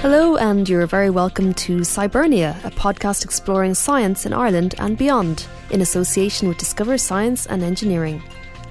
[0.00, 5.48] Hello, and you're very welcome to Scibernia, a podcast exploring science in Ireland and beyond,
[5.72, 8.22] in association with Discover Science and Engineering.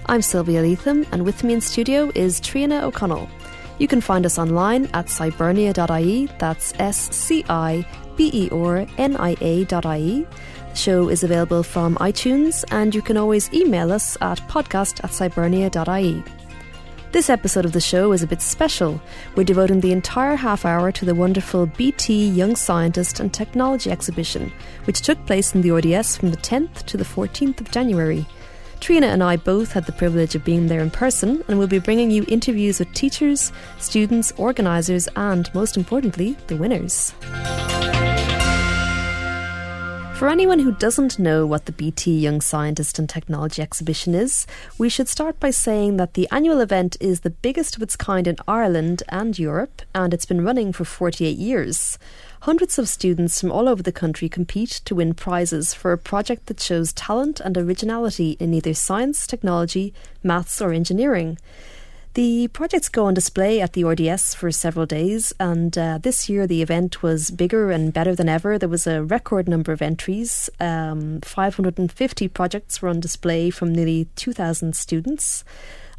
[0.06, 3.30] I'm Sylvia Leatham, and with me in studio is Triona O'Connell.
[3.78, 7.86] You can find us online at scibernia.ie, that's S C I
[8.16, 9.66] B E R N I A.ie.
[9.66, 15.12] The show is available from iTunes, and you can always email us at podcast at
[15.12, 16.24] scibernia.ie.
[17.14, 19.02] This episode of the show is a bit special.
[19.36, 24.52] We're devoting the entire half hour to the wonderful BT Young Scientist and Technology exhibition,
[24.84, 28.26] which took place in the RDS from the 10th to the 14th of January.
[28.82, 31.80] Triona and I both had the privilege of being there in person, and we'll be
[31.80, 37.14] bringing you interviews with teachers, students, organisers, and most importantly, the winners.
[40.18, 44.48] For anyone who doesn't know what the BT Young Scientist and Technology exhibition is,
[44.80, 48.26] we should start by saying that the annual event is the biggest of its kind
[48.26, 52.00] in Ireland and Europe, and it's been running for 48 years.
[52.42, 56.48] Hundreds of students from all over the country compete to win prizes for a project
[56.48, 61.38] that shows talent and originality in either science, technology, maths, or engineering.
[62.18, 66.48] The projects go on display at the RDS for several days, and uh, this year
[66.48, 68.58] the event was bigger and better than ever.
[68.58, 70.50] There was a record number of entries.
[70.60, 75.44] Um, 550 projects were on display from nearly 2,000 students.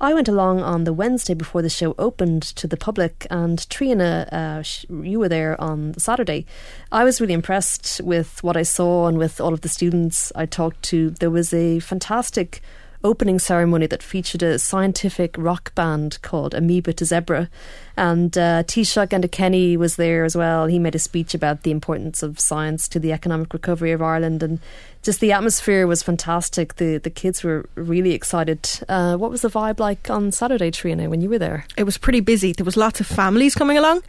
[0.01, 4.27] I went along on the Wednesday before the show opened to the public, and Triona,
[4.33, 6.47] uh, sh- you were there on Saturday.
[6.91, 10.47] I was really impressed with what I saw and with all of the students I
[10.47, 11.11] talked to.
[11.11, 12.61] There was a fantastic
[13.05, 17.49] opening ceremony that featured a scientific rock band called Amoeba to Zebra.
[17.97, 20.67] And uh, Taoiseach Kenny was there as well.
[20.67, 24.43] He made a speech about the importance of science to the economic recovery of Ireland.
[24.43, 24.61] And
[25.03, 26.77] just the atmosphere was fantastic.
[26.77, 28.69] The the kids were really excited.
[28.89, 31.65] Uh, what was the vibe like on Saturday, Triona, when you were there?
[31.77, 32.53] It was pretty busy.
[32.53, 34.03] There was lots of families coming along.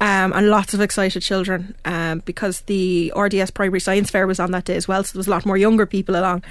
[0.00, 4.50] Um, and lots of excited children um, because the RDS Primary Science Fair was on
[4.50, 6.42] that day as well, so there was a lot more younger people along.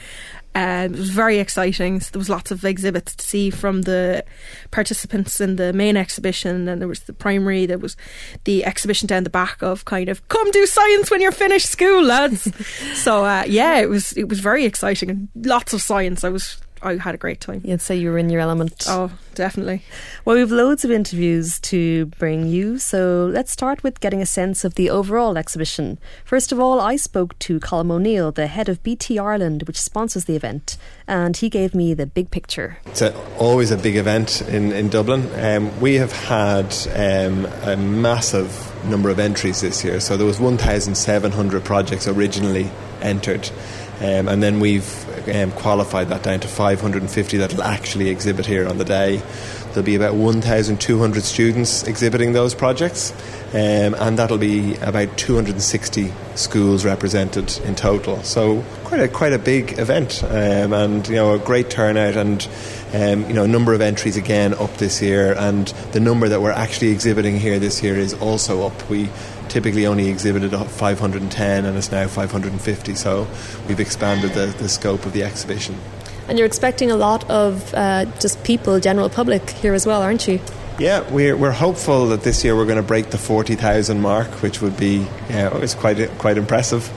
[0.53, 1.99] Um, it was very exciting.
[1.99, 4.25] There was lots of exhibits to see from the
[4.69, 7.65] participants in the main exhibition, and there was the primary.
[7.65, 7.95] There was
[8.43, 12.03] the exhibition down the back of kind of come do science when you're finished school,
[12.03, 12.49] lads.
[12.95, 16.23] so uh, yeah, it was it was very exciting and lots of science.
[16.23, 17.61] I was I had a great time.
[17.63, 18.85] You'd say you were in your element.
[18.87, 19.83] Oh, definitely.
[20.25, 24.63] Well, we've loads of interviews to bring you, so let's start with getting a sense
[24.63, 25.99] of the overall exhibition.
[26.25, 30.25] First of all, I spoke to Colm O'Neill, the head of BT Ireland, which sponsors
[30.25, 30.77] the event,
[31.07, 32.77] and he gave me the big picture.
[32.87, 35.29] It's a, always a big event in, in Dublin.
[35.35, 40.39] Um, we have had um, a massive number of entries this year, so there was
[40.39, 42.71] 1,700 projects originally
[43.01, 43.49] entered.
[44.01, 48.67] Um, and then we've um, qualified that down to 550 that will actually exhibit here
[48.67, 49.21] on the day.
[49.67, 53.13] There'll be about 1,200 students exhibiting those projects,
[53.53, 58.23] um, and that'll be about 260 schools represented in total.
[58.23, 62.45] So quite a quite a big event, um, and you know a great turnout, and
[62.93, 66.41] um, you know a number of entries again up this year, and the number that
[66.41, 68.89] we're actually exhibiting here this year is also up.
[68.89, 69.09] We
[69.51, 73.27] typically only exhibited 510 and it's now 550 so
[73.67, 75.77] we've expanded the, the scope of the exhibition
[76.29, 80.25] and you're expecting a lot of uh, just people general public here as well aren't
[80.27, 80.39] you
[80.79, 84.61] yeah, we're, we're hopeful that this year we're going to break the 40,000 mark, which
[84.61, 86.89] would be yeah, it's quite quite impressive.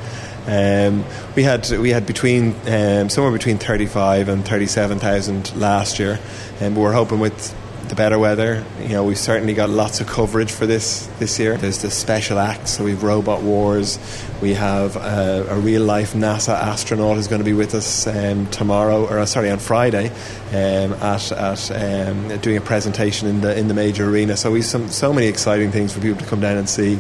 [0.47, 1.05] Um,
[1.35, 6.19] we had we had between um, somewhere between 35 and 37,000 last year,
[6.61, 7.55] and we're hoping with
[7.95, 8.65] the better weather.
[8.81, 11.57] You know, we've certainly got lots of coverage for this this year.
[11.57, 13.99] There's the special acts, so we've Robot Wars.
[14.43, 18.47] We have a, a real life NASA astronaut who's going to be with us um,
[18.51, 20.09] tomorrow, or uh, sorry, on Friday,
[20.51, 24.37] um, at at um, doing a presentation in the in the major arena.
[24.37, 26.99] So we've some so many exciting things for people to come down and see,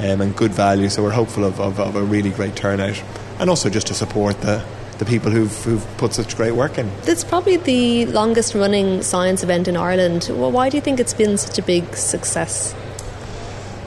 [0.00, 0.88] um, and good value.
[0.88, 3.02] So we're hopeful of, of, of a really great turnout,
[3.38, 4.62] and also just to support the
[4.98, 6.90] the people who've, who've put such great work in.
[7.04, 10.28] It's probably the longest running science event in Ireland.
[10.30, 12.74] Well, why do you think it's been such a big success?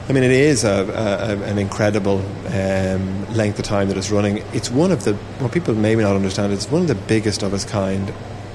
[0.08, 4.38] I mean, it is a, a, an incredible um, length of time that it's running.
[4.54, 7.52] It's one of the, what people maybe not understand, it's one of the biggest of
[7.52, 8.12] its kind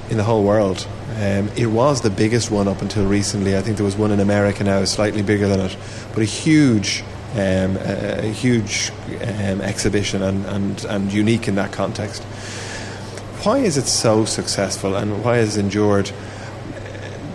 [0.10, 0.88] in the whole world.
[1.12, 3.56] Um, it was the biggest one up until recently.
[3.56, 5.78] I think there was one in America now, slightly bigger than it,
[6.14, 7.04] but a huge
[7.34, 8.92] um, a, a, huge
[9.22, 12.24] um, exhibition and, and, and unique in that context.
[13.44, 16.12] Why is it so successful and why has it endured?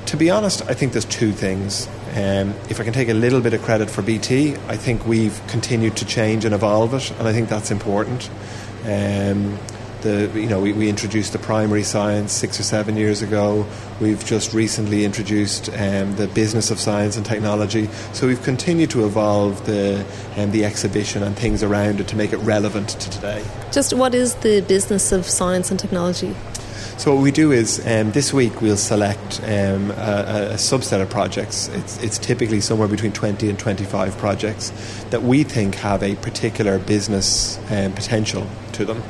[0.06, 1.88] To be honest, I think there's two things.
[2.12, 5.40] Um, if I can take a little bit of credit for BT, I think we've
[5.48, 8.30] continued to change and evolve it, and I think that's important.
[8.84, 9.58] Um,
[10.02, 13.66] the you know we, we, introduced the primary science six or seven years ago.
[14.00, 17.88] We've just recently introduced um, the business of science and technology.
[18.12, 20.04] So we've continued to evolve the
[20.36, 23.44] um, the exhibition and things around it to make it relevant to today.
[23.72, 26.34] Just what is the business of science and technology?
[26.98, 31.08] So what we do is um, this week we'll select um, a, a, subset of
[31.08, 31.68] projects.
[31.68, 34.72] It's, it's, typically somewhere between 20 and 25 projects
[35.10, 39.00] that we think have a particular business um, potential to them.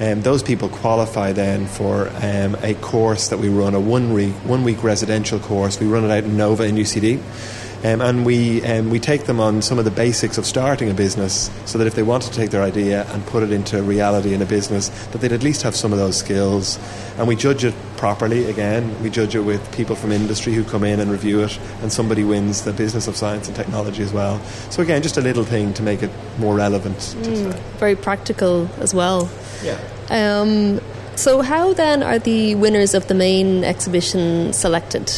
[0.00, 4.32] Um, those people qualify then for um, a course that we run, a one week,
[4.46, 5.78] one week residential course.
[5.78, 7.22] We run it out in Nova in UCD.
[7.84, 10.94] Um, and we um, we take them on some of the basics of starting a
[10.94, 14.34] business, so that if they want to take their idea and put it into reality
[14.34, 16.78] in a business, that they'd at least have some of those skills.
[17.18, 18.44] And we judge it properly.
[18.50, 21.92] Again, we judge it with people from industry who come in and review it, and
[21.92, 24.40] somebody wins the business of science and technology as well.
[24.70, 26.96] So again, just a little thing to make it more relevant.
[26.96, 29.30] Mm, very practical as well.
[29.62, 29.78] Yeah.
[30.10, 30.80] Um,
[31.18, 35.12] so, how then are the winners of the main exhibition selected?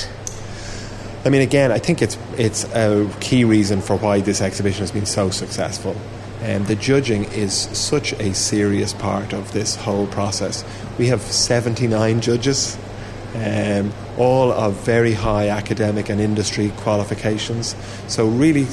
[1.23, 4.91] I mean, again, I think it's it's a key reason for why this exhibition has
[4.91, 5.95] been so successful.
[6.41, 10.65] And um, the judging is such a serious part of this whole process.
[10.99, 12.79] We have 79 judges,
[13.35, 17.77] um, all of very high academic and industry qualifications.
[18.09, 18.67] So, really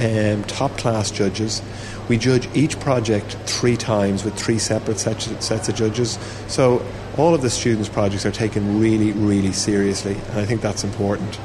[0.00, 1.62] um, top class judges.
[2.08, 6.18] We judge each project three times with three separate sets, sets of judges.
[6.48, 6.84] So,
[7.16, 11.38] all of the students' projects are taken really, really seriously, and I think that's important.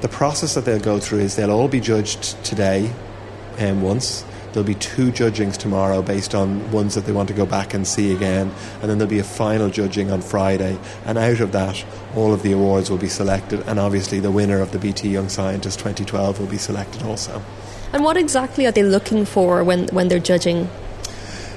[0.00, 2.92] The process that they'll go through is they'll all be judged today
[3.58, 4.24] and um, once.
[4.52, 7.86] There'll be two judgings tomorrow based on ones that they want to go back and
[7.86, 8.50] see again,
[8.80, 10.78] and then there'll be a final judging on Friday.
[11.04, 11.84] And out of that,
[12.14, 15.28] all of the awards will be selected, and obviously the winner of the BT Young
[15.28, 17.42] Scientist 2012 will be selected also.
[17.92, 20.70] And what exactly are they looking for when, when they're judging?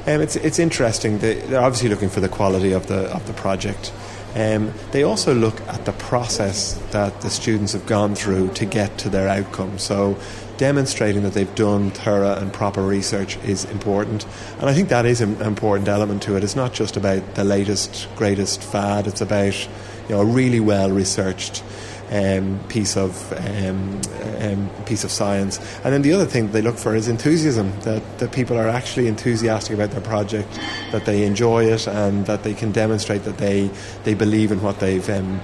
[0.06, 1.20] Um, it's, it's interesting.
[1.20, 3.94] They're obviously looking for the quality of the, of the project.
[4.40, 8.98] Um, they also look at the process that the students have gone through to get
[9.00, 9.78] to their outcome.
[9.78, 10.18] So,
[10.56, 14.26] demonstrating that they've done thorough and proper research is important.
[14.60, 16.44] And I think that is an important element to it.
[16.46, 19.68] It's not just about the latest, greatest fad, it's about
[20.08, 21.62] you know, a really well researched
[22.12, 24.02] um, piece of um,
[24.42, 25.60] um, piece of science.
[25.84, 27.72] And then the other thing they look for is enthusiasm.
[27.82, 30.60] That that people are actually enthusiastic about their project,
[30.92, 33.70] that they enjoy it, and that they can demonstrate that they
[34.04, 35.40] they believe in what they've um,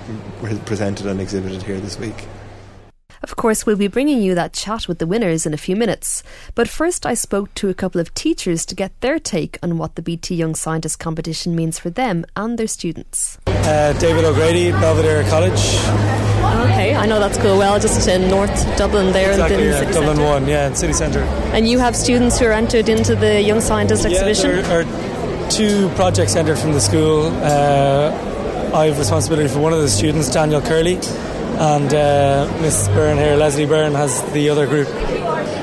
[0.65, 2.27] presented and exhibited here this week.
[3.25, 6.21] Of course, we'll be bringing you that chat with the winners in a few minutes.
[6.53, 9.95] But first, I spoke to a couple of teachers to get their take on what
[9.95, 13.39] the BT Young Scientist competition means for them and their students.
[13.47, 16.34] Uh, David O'Grady, Belvedere College.
[16.85, 19.79] Okay, I know that school well, just in North Dublin there exactly, in the yeah,
[19.79, 20.31] city Dublin centre.
[20.33, 21.23] 1, yeah, in city centre.
[21.51, 24.51] And you have students who are entered into the Young Scientist exhibition?
[24.51, 27.31] Yeah, there are two projects entered from the school.
[27.41, 30.97] Uh, I have responsibility for one of the students, Daniel Curley
[31.57, 34.87] and uh, Miss Byrne here, Leslie Byrne, has the other group.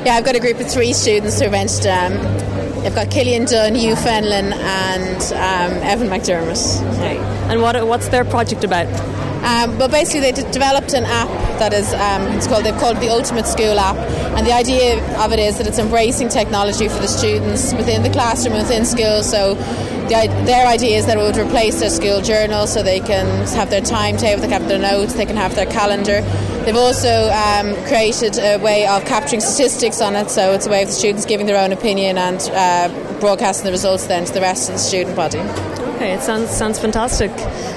[0.05, 1.87] Yeah, I've got a group of three students who have entered.
[1.87, 6.83] Um, I've got Killian Dunn, Hugh Fenlon, and um, Evan McDermott.
[6.95, 7.19] Okay.
[7.49, 8.89] And what, what's their project about?
[9.43, 11.29] Um, well, basically, they developed an app
[11.59, 13.97] that is um, it's called they've called the Ultimate School app,
[14.37, 18.11] and the idea of it is that it's embracing technology for the students within the
[18.11, 19.23] classroom, within school.
[19.23, 23.27] So the, their idea is that it would replace their school journal so they can
[23.57, 26.21] have their timetable, they can have their notes, they can have their calendar.
[26.65, 30.83] They've also um, created a way of capturing statistics on it, so it's a way
[30.83, 34.41] of the students giving their own opinion and uh, broadcasting the results then to the
[34.41, 35.39] rest of the student body.
[35.95, 37.31] Okay, it sounds sounds fantastic.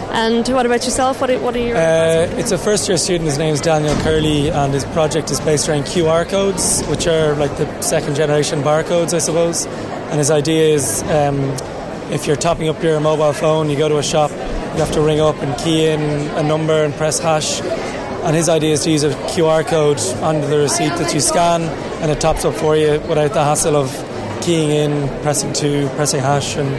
[0.09, 1.21] And what about yourself?
[1.21, 1.77] What are, what are your?
[1.77, 3.25] Uh, it's a first year student.
[3.29, 7.35] His name is Daniel Curley, and his project is based around QR codes, which are
[7.35, 9.67] like the second generation barcodes, I suppose.
[10.09, 11.37] And his idea is um,
[12.11, 15.01] if you're topping up your mobile phone, you go to a shop, you have to
[15.01, 16.01] ring up and key in
[16.39, 17.61] a number and press hash.
[18.25, 21.61] And his idea is to use a QR code under the receipt that you scan,
[22.01, 26.21] and it tops up for you without the hassle of keying in, pressing two, pressing
[26.21, 26.69] hash, and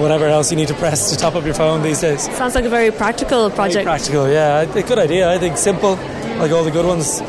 [0.00, 2.22] whatever else you need to press to top up your phone these days.
[2.36, 3.74] Sounds like a very practical project.
[3.74, 4.60] Very practical, yeah.
[4.60, 5.30] A good idea.
[5.30, 5.96] I think simple,
[6.38, 7.20] like all the good ones.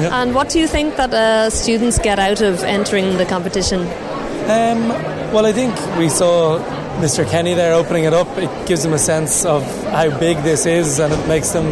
[0.00, 3.80] And what do you think that uh, students get out of entering the competition?
[3.80, 4.88] Um,
[5.32, 6.58] well, I think we saw
[7.00, 7.28] Mr.
[7.28, 8.28] Kenny there opening it up.
[8.36, 11.66] It gives them a sense of how big this is, and it makes them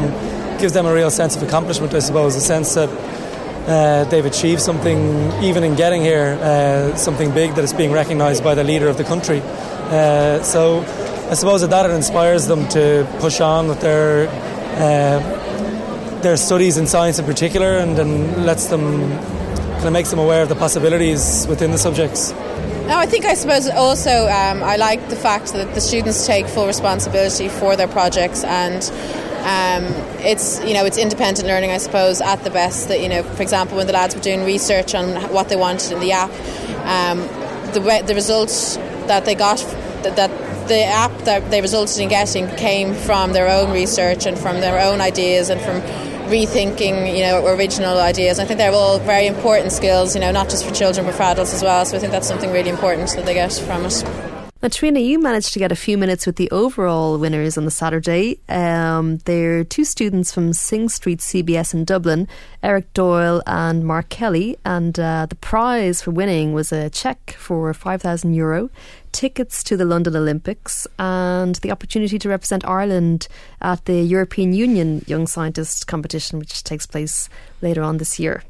[0.58, 1.92] gives them a real sense of accomplishment.
[1.92, 2.88] I suppose a sense that
[3.66, 8.42] uh, they've achieved something, even in getting here, uh, something big that is being recognised
[8.42, 9.40] by the leader of the country.
[9.42, 10.80] Uh, so,
[11.30, 14.28] I suppose that that inspires them to push on with their
[14.78, 19.18] uh, their studies in science in particular, and, and lets them
[19.74, 22.32] kind of makes them aware of the possibilities within the subjects.
[22.86, 26.46] No, I think I suppose also um, I like the fact that the students take
[26.46, 28.82] full responsibility for their projects and
[29.42, 29.84] um,
[30.24, 33.42] it's you know it's independent learning I suppose at the best that you know for
[33.42, 36.30] example when the lads were doing research on what they wanted in the app
[36.86, 37.20] um,
[37.72, 39.58] the the results that they got
[40.02, 40.30] that, that
[40.68, 44.80] the app that they resulted in getting came from their own research and from their
[44.80, 45.80] own ideas and from
[46.30, 48.38] rethinking, you know, original ideas.
[48.38, 51.24] I think they're all very important skills, you know, not just for children but for
[51.24, 51.84] adults as well.
[51.84, 54.31] So I think that's something really important that they get from it.
[54.62, 57.70] Now, Triona, you managed to get a few minutes with the overall winners on the
[57.72, 58.38] Saturday.
[58.48, 62.28] Um, they're two students from Synge Street CBS in Dublin,
[62.62, 67.74] Eric Doyle and Mark Kelly, and uh, the prize for winning was a cheque for
[67.74, 68.70] five thousand euro,
[69.10, 73.26] tickets to the London Olympics, and the opportunity to represent Ireland
[73.60, 77.28] at the European Union Young Scientist competition, which takes place
[77.62, 78.44] later on this year.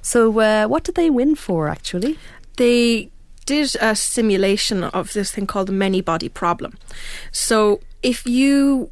[0.00, 2.18] So, uh, what did they win for actually?
[2.56, 3.10] They
[3.48, 6.76] did a simulation of this thing called the many body problem.
[7.32, 8.90] So, if you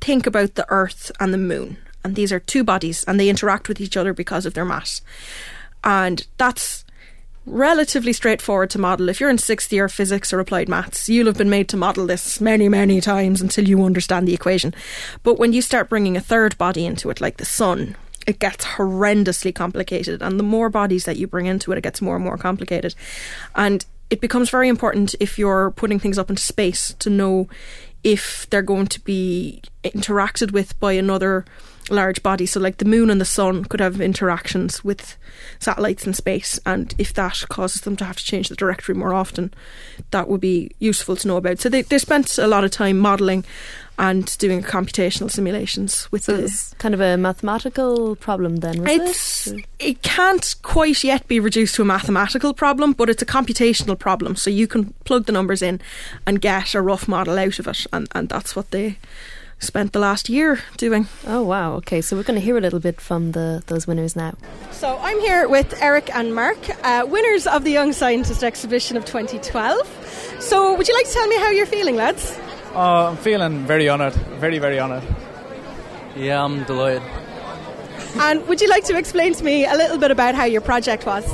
[0.00, 3.68] think about the Earth and the Moon, and these are two bodies, and they interact
[3.68, 5.02] with each other because of their mass,
[5.84, 6.86] and that's
[7.44, 9.10] relatively straightforward to model.
[9.10, 12.06] If you're in sixth year physics or applied maths, you'll have been made to model
[12.06, 14.74] this many, many times until you understand the equation.
[15.22, 18.64] But when you start bringing a third body into it, like the sun, it gets
[18.64, 20.22] horrendously complicated.
[20.22, 22.94] And the more bodies that you bring into it, it gets more and more complicated.
[23.54, 27.48] And it becomes very important if you're putting things up into space to know
[28.04, 31.44] if they're going to be interacted with by another
[31.90, 32.46] large body.
[32.46, 35.16] So, like the moon and the sun could have interactions with
[35.58, 39.14] satellites in space, and if that causes them to have to change the trajectory more
[39.14, 39.52] often,
[40.10, 41.60] that would be useful to know about.
[41.60, 43.44] So, they, they spent a lot of time modelling
[43.98, 49.64] and doing computational simulations with so it's kind of a mathematical problem then it's it?
[49.78, 54.34] it can't quite yet be reduced to a mathematical problem but it's a computational problem
[54.34, 55.80] so you can plug the numbers in
[56.26, 58.96] and get a rough model out of it and, and that's what they
[59.62, 61.06] spent the last year doing.
[61.26, 61.74] Oh wow!
[61.76, 64.34] Okay, so we're going to hear a little bit from the those winners now.
[64.70, 69.04] So I'm here with Eric and Mark, uh, winners of the Young Scientist exhibition of
[69.04, 69.86] 2012.
[70.40, 72.38] So would you like to tell me how you're feeling, lads?
[72.74, 75.04] Uh, I'm feeling very honoured, very very honoured.
[76.16, 77.02] Yeah, I'm delighted.
[78.16, 81.06] And would you like to explain to me a little bit about how your project
[81.06, 81.24] was?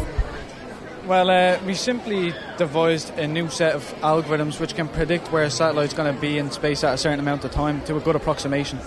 [1.08, 5.50] Well, uh, we simply devised a new set of algorithms which can predict where a
[5.50, 8.14] satellite's going to be in space at a certain amount of time to a good
[8.14, 8.78] approximation.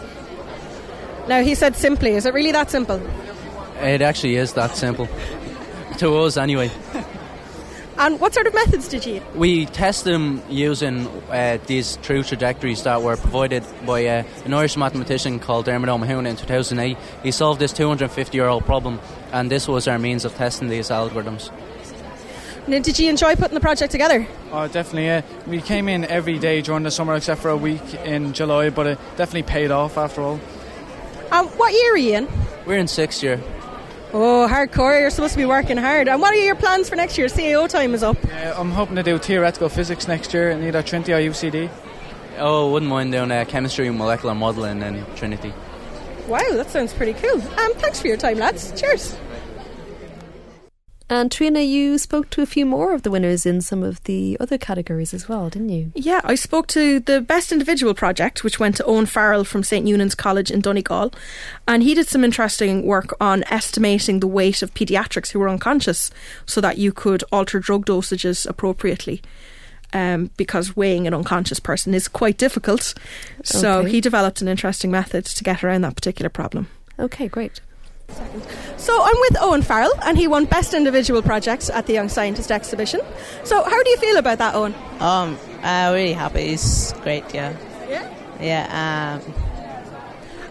[1.28, 2.12] Now, he said simply.
[2.12, 3.02] Is it really that simple?
[3.82, 5.10] It actually is that simple.
[5.98, 6.70] to us, anyway.
[7.98, 9.24] And what sort of methods did you use?
[9.36, 14.76] We test them using uh, these true trajectories that were provided by uh, an Irish
[14.76, 16.98] mathematician called Dermot O'Mahoon in 2008.
[17.22, 19.00] He solved this 250 year old problem,
[19.32, 21.52] and this was our means of testing these algorithms.
[22.68, 24.28] Now, did you enjoy putting the project together?
[24.52, 25.22] Oh, definitely, yeah.
[25.48, 28.86] We came in every day during the summer except for a week in July, but
[28.86, 30.40] it definitely paid off after all.
[31.32, 32.28] Um, what year are you in?
[32.66, 33.42] We're in sixth year.
[34.14, 35.00] Oh, hardcore.
[35.00, 36.08] You're supposed to be working hard.
[36.10, 37.28] And what are your plans for next year?
[37.28, 38.18] CAO time is up.
[38.26, 41.70] Uh, I'm hoping to do theoretical physics next year in either Trinity or UCD.
[42.38, 45.54] Oh, wouldn't mind doing uh, chemistry and molecular modelling in Trinity.
[46.28, 47.42] Wow, that sounds pretty cool.
[47.42, 48.80] Um, thanks for your time, lads.
[48.80, 49.16] Cheers.
[51.12, 54.38] And Triona, you spoke to a few more of the winners in some of the
[54.40, 55.92] other categories as well, didn't you?
[55.94, 59.86] Yeah, I spoke to the Best Individual project, which went to Owen Farrell from St
[59.86, 61.14] Eunan's College in Donegal.
[61.68, 66.12] And he did some interesting work on estimating the weight of paediatrics who were unconscious
[66.46, 69.22] so that you could alter drug dosages appropriately.
[69.92, 72.94] Um, because weighing an unconscious person is quite difficult.
[73.44, 73.90] So Okay.
[73.92, 76.70] he developed an interesting method to get around that particular problem.
[76.98, 77.60] Okay, great.
[78.78, 82.52] So I'm with Owen Farrell, and he won Best Individual Project at the Young Scientist
[82.52, 83.02] exhibition.
[83.44, 84.74] So how do you feel about that, Owen?
[85.00, 86.54] Um, uh, really happy.
[86.54, 87.24] It's great.
[87.34, 87.54] Yeah,
[87.90, 88.08] Yeah.
[88.40, 89.20] yeah.
[89.24, 89.34] Um,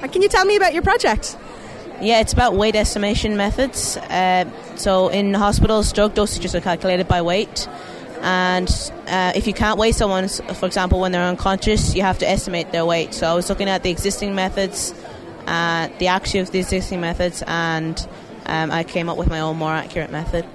[0.03, 1.37] And can you tell me about your project?
[2.01, 3.97] yeah, it's about weight estimation methods.
[3.97, 4.45] Uh,
[4.77, 7.67] so in hospitals, drug dosages are calculated by weight,
[8.23, 8.69] and
[9.09, 12.71] uh, if you can't weigh someone, for example, when they're unconscious, you have to estimate
[12.73, 13.13] their weight.
[13.15, 14.95] So I was looking at the existing methods,
[15.51, 17.99] uh, the accuracy of the existing methods, and
[18.47, 20.47] um, I came up with my own more accurate method.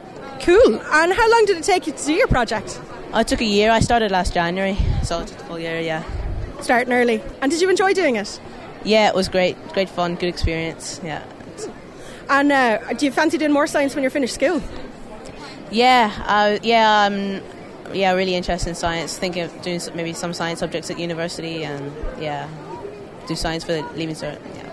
[0.42, 0.80] Cool.
[0.92, 2.80] And how long did it take you to do your project?
[3.14, 3.72] Oh, it took a year.
[3.72, 5.80] I started last January, so it took a full year.
[5.80, 6.04] Yeah,
[6.62, 7.22] Starting early.
[7.42, 8.40] And did you enjoy doing it?
[8.84, 9.56] yeah, it was great.
[9.74, 10.16] Great fun.
[10.16, 11.00] Good experience.
[11.04, 11.24] Yeah.
[12.30, 14.62] And uh, do you fancy doing more science when you're finished school?
[15.72, 17.42] Yeah, uh, yeah, um,
[17.94, 18.14] yeah.
[18.14, 19.18] Really interested in science.
[19.18, 22.48] Thinking of doing maybe some science subjects at university, and yeah,
[23.28, 24.40] do science for the leaving cert.
[24.56, 24.65] Yeah,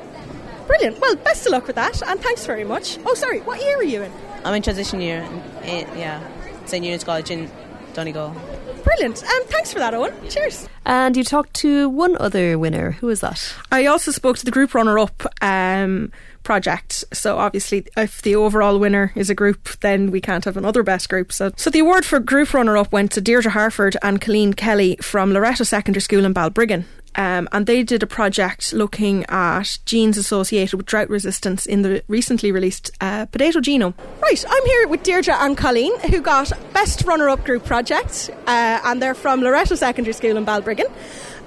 [0.72, 1.00] Brilliant.
[1.00, 2.98] Well, best of luck with that, and thanks very much.
[3.04, 4.12] Oh, sorry, what year are you in?
[4.42, 5.20] I'm in transition year.
[5.62, 6.26] In, in, yeah,
[6.64, 6.82] St.
[6.82, 7.50] Eunan's College in
[7.92, 8.34] Donegal.
[8.82, 9.22] Brilliant.
[9.22, 10.14] Um, thanks for that, Owen.
[10.30, 10.66] Cheers.
[10.86, 12.92] And you talked to one other winner.
[12.92, 13.54] Who is that?
[13.70, 16.10] I also spoke to the group runner up um,
[16.42, 17.04] project.
[17.12, 21.10] So obviously, if the overall winner is a group, then we can't have another best
[21.10, 21.34] group.
[21.34, 24.96] So, so the award for group runner up went to Deirdre Harford and Colleen Kelly
[25.02, 26.84] from Loreto Secondary School in Balbriggan.
[27.14, 32.02] Um, and they did a project looking at genes associated with drought resistance in the
[32.08, 33.94] recently released uh, potato genome.
[34.22, 38.80] Right, I'm here with Deirdre and Colleen, who got Best Runner Up Group Project, uh,
[38.84, 40.90] and they're from Loreto Secondary School in Balbriggan,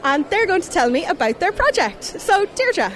[0.04, 2.04] and they're going to tell me about their project.
[2.04, 2.92] So, Deirdre.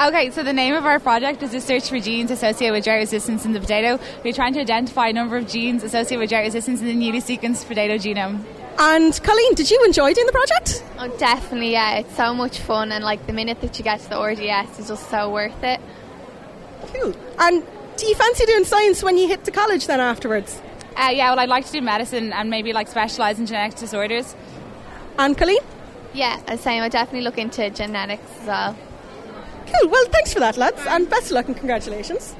[0.00, 3.00] Okay, so the name of our project is to search for genes associated with drought
[3.00, 4.02] resistance in the potato.
[4.24, 7.20] We're trying to identify a number of genes associated with drought resistance in the newly
[7.20, 8.42] sequenced potato genome.
[8.78, 10.84] And Colleen, did you enjoy doing the project?
[10.98, 11.98] Oh, definitely, yeah.
[11.98, 14.88] It's so much fun, and like the minute that you get to the RDS is
[14.88, 15.80] just so worth it.
[16.94, 17.14] Cool.
[17.38, 17.62] And
[17.96, 20.60] do you fancy doing science when you hit to college then afterwards?
[20.96, 24.34] Uh, yeah, well, I'd like to do medicine and maybe like specialise in genetic disorders.
[25.18, 25.60] And Colleen?
[26.12, 28.76] Yeah, I was saying, I definitely look into genetics as well.
[29.66, 29.90] Cool.
[29.90, 32.34] Well, thanks for that, lads, and best of luck and congratulations.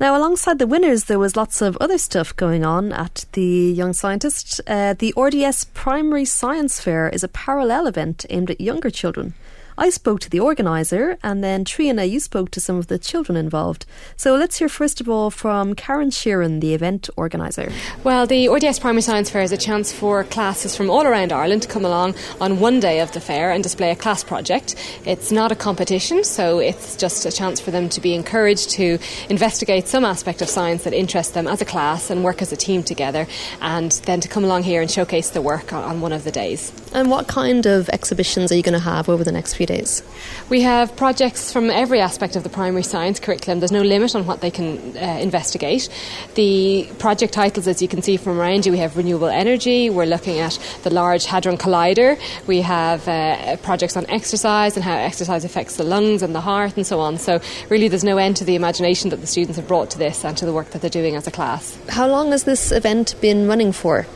[0.00, 3.92] Now, alongside the winners, there was lots of other stuff going on at the Young
[3.92, 4.60] Scientist.
[4.64, 9.34] Uh, the RDS Primary Science Fair is a parallel event aimed at younger children.
[9.78, 13.36] I spoke to the organiser, and then Triona, you spoke to some of the children
[13.36, 13.86] involved.
[14.16, 17.70] So let's hear first of all from Karen Sheeran, the event organiser.
[18.02, 21.62] Well, the RDS Primary Science Fair is a chance for classes from all around Ireland
[21.62, 24.74] to come along on one day of the fair and display a class project.
[25.04, 28.98] It's not a competition, so it's just a chance for them to be encouraged to
[29.28, 32.56] investigate some aspect of science that interests them as a class and work as a
[32.56, 33.28] team together,
[33.60, 36.72] and then to come along here and showcase the work on one of the days.
[36.92, 40.02] And what kind of exhibitions are you going to have over the next few days?
[40.48, 43.60] We have projects from every aspect of the primary science curriculum.
[43.60, 45.88] There's no limit on what they can uh, investigate.
[46.34, 50.06] The project titles, as you can see from around you, we have renewable energy, we're
[50.06, 55.44] looking at the Large Hadron Collider, we have uh, projects on exercise and how exercise
[55.44, 57.18] affects the lungs and the heart and so on.
[57.18, 60.24] So, really, there's no end to the imagination that the students have brought to this
[60.24, 61.78] and to the work that they're doing as a class.
[61.88, 64.06] How long has this event been running for?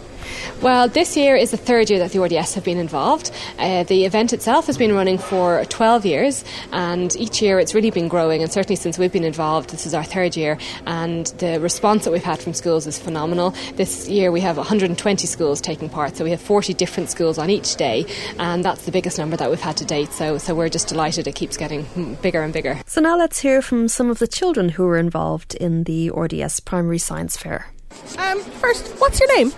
[0.61, 3.31] Well, this year is the third year that the RDS have been involved.
[3.59, 7.90] Uh, the event itself has been running for 12 years, and each year it's really
[7.90, 8.42] been growing.
[8.42, 12.12] And certainly since we've been involved, this is our third year, and the response that
[12.12, 13.55] we've had from schools is phenomenal.
[13.75, 17.51] This year we have 120 schools taking part, so we have 40 different schools on
[17.51, 18.07] each day,
[18.38, 20.12] and that's the biggest number that we've had to date.
[20.12, 22.81] So, so we're just delighted it keeps getting bigger and bigger.
[22.87, 26.61] So now let's hear from some of the children who were involved in the RDS
[26.61, 27.73] Primary Science Fair.
[28.18, 29.53] Um, first, what's your name?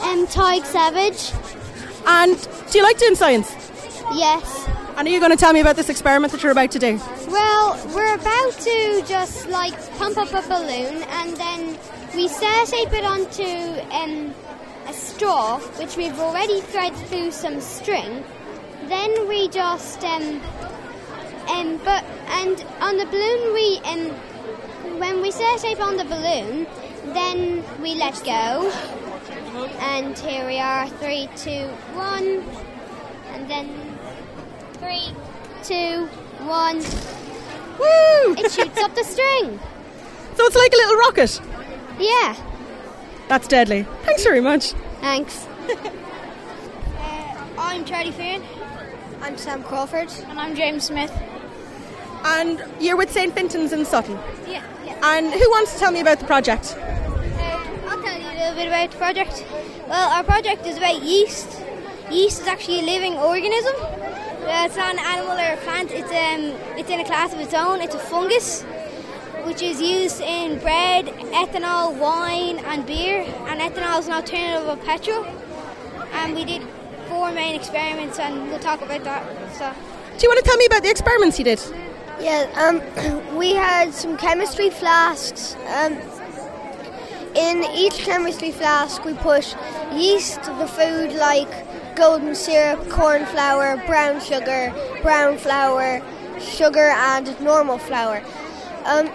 [0.00, 1.32] Um, Tadhg Savage.
[2.06, 3.54] And do you like doing science?
[4.14, 4.68] Yes.
[4.96, 7.00] And are you going to tell me about this experiment that you're about to do?
[7.28, 11.78] Well, we're about to just like pump up a balloon and then
[12.14, 13.42] we set it onto
[13.92, 14.34] um,
[14.86, 18.24] a straw, which we've already threaded through some string.
[18.88, 20.40] Then we just um,
[21.48, 26.66] um, but and on the balloon we um, when we it on the balloon,
[27.14, 28.72] then we let go
[29.66, 32.44] and here we are, three, two, one.
[33.32, 33.98] And then
[34.74, 35.14] three,
[35.64, 36.06] two,
[36.46, 36.78] one.
[37.78, 38.34] Woo!
[38.36, 39.58] It shoots up the string.
[40.36, 41.40] So it's like a little rocket?
[41.98, 42.36] Yeah.
[43.26, 43.82] That's deadly.
[44.04, 44.70] Thanks very much.
[45.00, 45.48] Thanks.
[45.68, 48.44] uh, I'm Charlie Fearn.
[49.20, 50.12] I'm Sam Crawford.
[50.28, 51.10] And I'm James Smith.
[52.24, 53.34] And you're with St.
[53.34, 54.16] Fintan's in Sutton?
[54.46, 55.00] Yeah, yeah.
[55.02, 56.76] And who wants to tell me about the project?
[58.50, 59.44] Little bit about the project.
[59.88, 61.60] Well, our project is about yeast.
[62.10, 63.74] Yeast is actually a living organism.
[63.76, 65.90] Uh, it's not an animal or a plant.
[65.90, 67.80] It's um, it's in a class of its own.
[67.80, 68.62] It's a fungus,
[69.44, 73.22] which is used in bread, ethanol, wine, and beer.
[73.48, 75.24] And ethanol is an alternative of petrol.
[76.12, 76.62] And we did
[77.08, 79.22] four main experiments, and we'll talk about that.
[79.56, 79.70] So.
[80.16, 81.60] Do you want to tell me about the experiments you did?
[82.20, 85.54] Yeah, um, we had some chemistry flasks.
[85.66, 85.98] Um,
[87.38, 89.56] in each chemistry flask, we put
[89.92, 94.72] yeast, the food like golden syrup, corn flour, brown sugar,
[95.02, 96.02] brown flour,
[96.40, 98.22] sugar, and normal flour.
[98.84, 99.06] Um,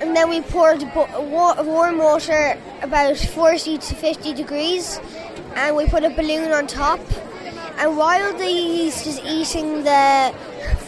[0.00, 5.00] and then we poured bo- wa- warm water about 40 to 50 degrees,
[5.56, 7.00] and we put a balloon on top.
[7.78, 10.32] And while the yeast is eating the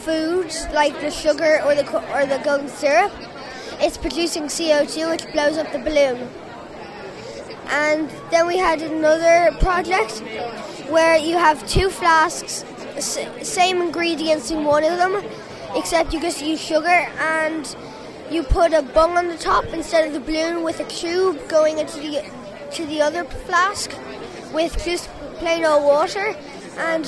[0.05, 3.13] food, like the sugar or the co- or the golden syrup,
[3.81, 6.29] it's producing CO2, which blows up the balloon
[7.69, 10.23] and then we had another project
[10.89, 12.65] where you have two flasks,
[13.43, 15.23] same ingredients in one of them,
[15.77, 17.77] except you just use sugar and
[18.31, 21.79] you put a bung on the top instead of the balloon with a tube going
[21.79, 22.25] into the
[22.73, 23.91] to the other flask
[24.53, 26.35] with just plain old water,
[26.77, 27.07] and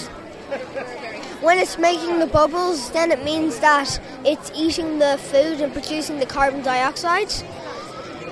[1.43, 6.19] when it's making the bubbles, then it means that it's eating the food and producing
[6.19, 7.33] the carbon dioxide.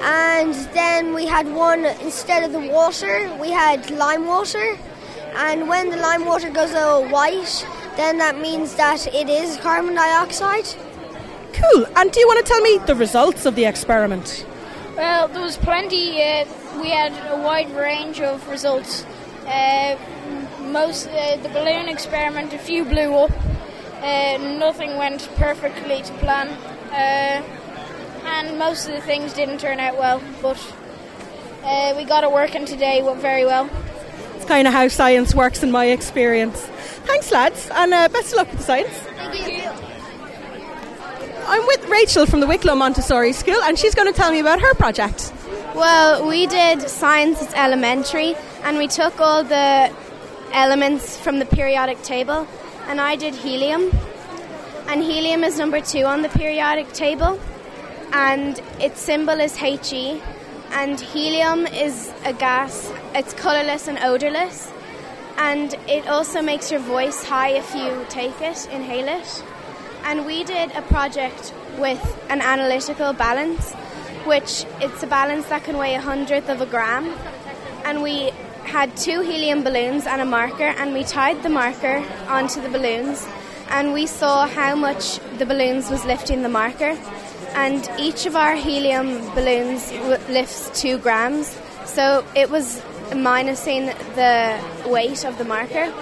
[0.00, 4.78] And then we had one instead of the water, we had lime water.
[5.34, 9.94] And when the lime water goes all white, then that means that it is carbon
[9.94, 10.66] dioxide.
[11.52, 11.86] Cool.
[11.96, 14.46] And do you want to tell me the results of the experiment?
[14.96, 16.22] Well, there was plenty.
[16.22, 16.44] Uh,
[16.80, 19.04] we had a wide range of results.
[19.46, 19.96] Uh,
[20.60, 23.32] most uh, the balloon experiment, a few blew up.
[24.02, 26.48] Uh, nothing went perfectly to plan,
[26.92, 27.42] uh,
[28.24, 30.22] and most of the things didn't turn out well.
[30.42, 30.58] But
[31.62, 33.68] uh, we got it working today very well.
[34.36, 36.60] It's kind of how science works, in my experience.
[37.06, 38.90] Thanks, lads, and uh, best of luck with the science.
[38.90, 39.70] Thank you.
[41.46, 44.60] I'm with Rachel from the Wicklow Montessori School, and she's going to tell me about
[44.60, 45.32] her project.
[45.74, 49.90] Well, we did science at elementary, and we took all the
[50.52, 52.46] elements from the periodic table,
[52.86, 53.90] and I did helium.
[54.88, 57.38] And helium is number two on the periodic table,
[58.12, 60.20] and its symbol is He.
[60.70, 64.70] And helium is a gas, it's colourless and odourless,
[65.38, 69.42] and it also makes your voice high if you take it, inhale it.
[70.04, 73.72] And we did a project with an analytical balance,
[74.26, 77.14] which it's a balance that can weigh a hundredth of a gram,
[77.86, 78.30] and we
[78.64, 83.26] had two helium balloons and a marker, and we tied the marker onto the balloons,
[83.70, 86.96] and we saw how much the balloons was lifting the marker.
[87.54, 94.90] And each of our helium balloons w- lifts two grams, so it was minusing the
[94.90, 95.92] weight of the marker.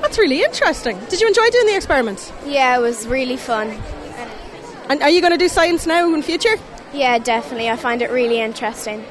[0.00, 0.98] That's really interesting.
[1.08, 2.32] Did you enjoy doing the experiment?
[2.44, 3.70] Yeah, it was really fun.
[4.88, 6.56] And are you going to do science now in future?
[6.92, 7.68] Yeah, definitely.
[7.70, 9.04] I find it really interesting.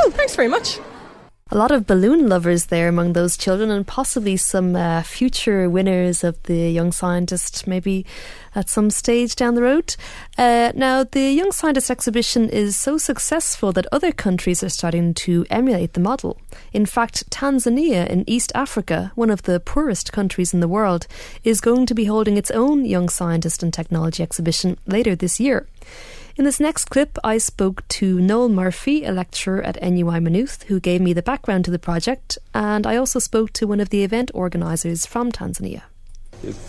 [0.00, 0.78] Cool, thanks very much.
[1.52, 6.24] A lot of balloon lovers there among those children, and possibly some uh, future winners
[6.24, 8.06] of the Young Scientist, maybe
[8.54, 9.94] at some stage down the road.
[10.38, 15.44] Uh, now, the Young Scientist exhibition is so successful that other countries are starting to
[15.50, 16.40] emulate the model.
[16.72, 21.06] In fact, Tanzania in East Africa, one of the poorest countries in the world,
[21.44, 25.66] is going to be holding its own Young Scientist and Technology exhibition later this year.
[26.34, 30.80] In this next clip, I spoke to Noel Murphy, a lecturer at NUI Maynooth, who
[30.80, 34.02] gave me the background to the project, and I also spoke to one of the
[34.02, 35.82] event organisers from Tanzania.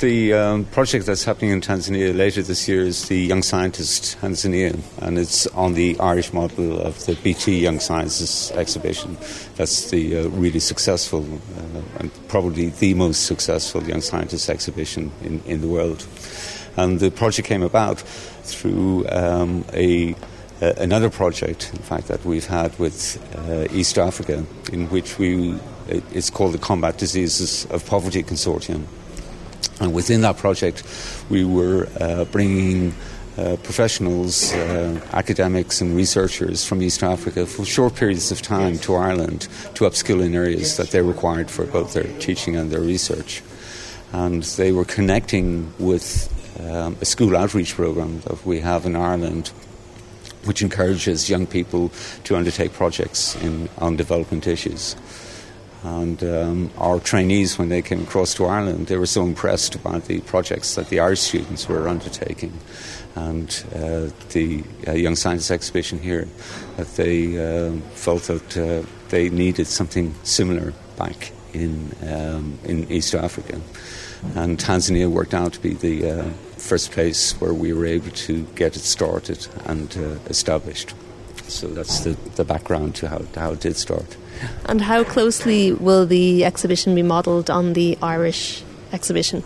[0.01, 4.77] The um, project that's happening in Tanzania later this year is the Young Scientist Tanzania,
[5.01, 9.17] and it's on the Irish model of the BT Young Sciences exhibition.
[9.55, 15.41] That's the uh, really successful uh, and probably the most successful Young Scientist exhibition in,
[15.45, 16.05] in the world.
[16.75, 18.03] And the project came about
[18.43, 20.15] through um, a
[20.61, 26.29] another project, in fact, that we've had with uh, East Africa, in which we it's
[26.29, 28.85] called the Combat Diseases of Poverty Consortium.
[29.81, 30.83] And within that project,
[31.29, 32.93] we were uh, bringing
[33.37, 38.95] uh, professionals, uh, academics, and researchers from East Africa for short periods of time to
[38.95, 39.41] Ireland
[39.75, 43.41] to upskill in areas that they required for both their teaching and their research.
[44.11, 49.49] And they were connecting with um, a school outreach program that we have in Ireland,
[50.45, 51.91] which encourages young people
[52.25, 54.95] to undertake projects in, on development issues.
[55.83, 59.99] And um, our trainees, when they came across to Ireland, they were so impressed by
[59.99, 62.57] the projects that the Irish students were undertaking
[63.15, 66.27] and uh, the uh, Young Science exhibition here
[66.77, 73.13] that they uh, felt that uh, they needed something similar back in, um, in East
[73.13, 73.59] Africa.
[74.35, 78.43] And Tanzania worked out to be the uh, first place where we were able to
[78.55, 80.93] get it started and uh, established.
[81.47, 84.17] So that's the, the background to how, how it did start.
[84.65, 89.43] And how closely will the exhibition be modelled on the Irish exhibition?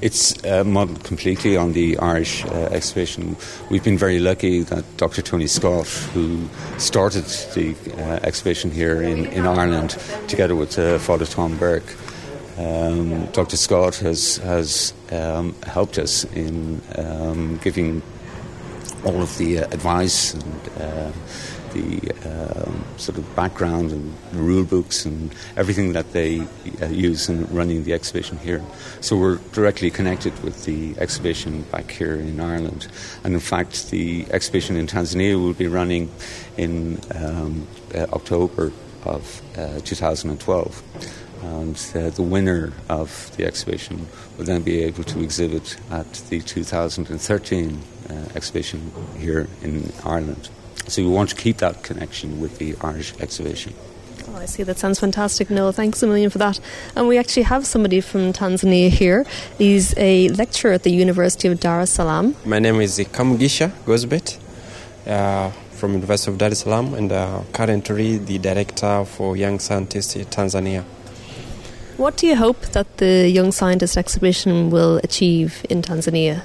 [0.00, 3.36] It's uh, modelled completely on the Irish uh, exhibition.
[3.70, 5.22] We've been very lucky that Dr.
[5.22, 11.26] Tony Scott, who started the uh, exhibition here in, in Ireland, together with uh, Father
[11.26, 11.96] Tom Burke,
[12.58, 13.56] um, Dr.
[13.56, 18.02] Scott has has um, helped us in um, giving
[19.04, 21.12] all of the uh, advice and uh,
[21.72, 26.40] the um, sort of background and rule books and everything that they
[26.82, 28.62] uh, use in running the exhibition here.
[29.00, 32.88] So we're directly connected with the exhibition back here in Ireland.
[33.24, 36.10] And in fact, the exhibition in Tanzania will be running
[36.56, 38.72] in um, uh, October
[39.04, 40.82] of uh, 2012
[41.42, 46.40] and uh, the winner of the exhibition will then be able to exhibit at the
[46.40, 50.48] 2013 uh, exhibition here in Ireland.
[50.86, 53.74] So we want to keep that connection with the Irish exhibition.
[54.28, 54.62] Oh, I see.
[54.62, 55.72] That sounds fantastic, Noel.
[55.72, 56.60] Thanks a million for that.
[56.94, 59.24] And we actually have somebody from Tanzania here.
[59.58, 62.36] He's a lecturer at the University of Dar es Salaam.
[62.44, 64.38] My name is Kamugisha Gozbet
[65.06, 70.16] uh, from University of Dar es Salaam and uh, currently the director for Young Scientists
[70.16, 70.84] in Tanzania.
[72.00, 76.40] What do you hope that the Young Scientist exhibition will achieve in Tanzania?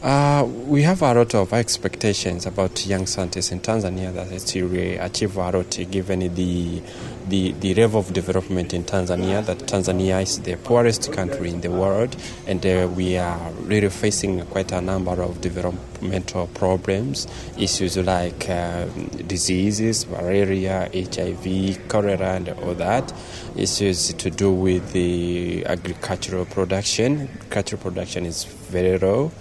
[0.00, 5.04] Uh, we have a lot of expectations about young scientists in Tanzania that it will
[5.04, 6.80] achieve a lot given the,
[7.26, 11.70] the, the level of development in Tanzania, that Tanzania is the poorest country in the
[11.72, 12.14] world,
[12.46, 17.26] and uh, we are really facing quite a number of developmental problems,
[17.58, 18.84] issues like uh,
[19.26, 23.12] diseases, malaria, HIV, cholera, and all that,
[23.56, 27.22] issues to do with the agricultural production.
[27.22, 29.32] Agricultural production is very low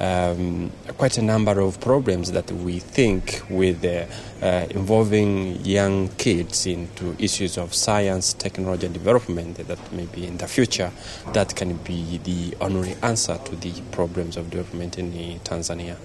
[0.00, 4.06] um, quite a number of problems that we think with uh,
[4.44, 10.48] uh, involving young kids into issues of science, technology, and development that maybe in the
[10.48, 10.90] future
[11.34, 15.96] that can be the only answer to the problems of development in Tanzania.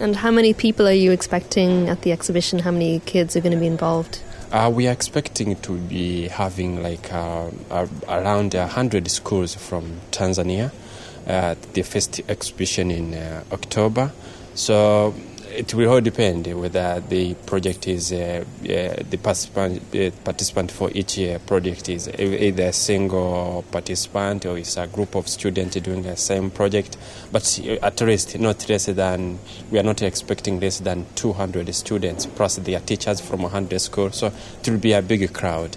[0.00, 2.60] And how many people are you expecting at the exhibition?
[2.60, 4.20] How many kids are going to be involved?
[4.50, 10.72] Uh, we are expecting to be having like uh, uh, around 100 schools from Tanzania
[11.26, 14.10] the first exhibition in uh, October.
[14.54, 15.14] So
[15.50, 20.90] it will all depend whether the project is uh, uh, the participant, uh, participant for
[20.94, 26.02] each uh, project is either a single participant or it's a group of students doing
[26.02, 26.96] the same project.
[27.32, 29.38] But at least not less than
[29.70, 34.16] we are not expecting less than 200 students plus their teachers from 100 schools.
[34.16, 35.76] So it will be a big crowd.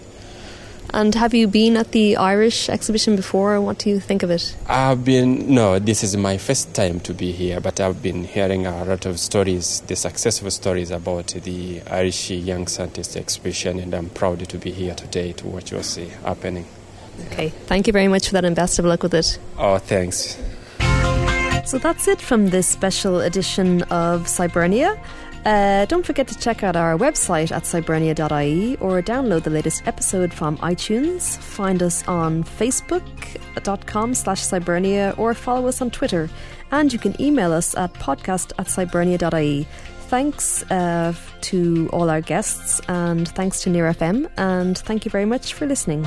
[0.91, 3.59] And have you been at the Irish exhibition before?
[3.59, 4.55] What do you think of it?
[4.67, 8.67] I've been, no, this is my first time to be here, but I've been hearing
[8.67, 14.09] a lot of stories, the successful stories about the Irish Young Scientist exhibition, and I'm
[14.09, 16.65] proud to be here today to watch what's happening.
[17.31, 19.39] Okay, thank you very much for that, and best of luck with it.
[19.57, 20.37] Oh, thanks.
[21.65, 24.99] So that's it from this special edition of Scibernia.
[25.45, 30.33] Uh, don't forget to check out our website at scibernia.ie or download the latest episode
[30.33, 31.37] from iTunes.
[31.37, 36.29] Find us on facebook.com slash scibernia or follow us on Twitter.
[36.71, 39.67] And you can email us at podcast at scibernia.ie.
[40.07, 45.25] Thanks uh, to all our guests and thanks to Near FM and thank you very
[45.25, 46.05] much for listening.